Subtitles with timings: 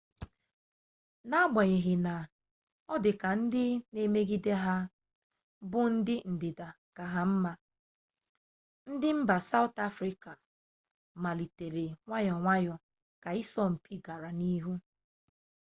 [1.29, 2.13] n'agbanyeghị na
[2.93, 4.75] ọ dị ka ndị na emegide ha
[5.71, 7.51] bụ ndị ndịda ka ha mma
[8.91, 10.31] ndị mba sawụt afrịka
[11.23, 12.73] melitere nwayọ nwayọ
[13.23, 14.73] ka ịsọ mpi gara n'ihu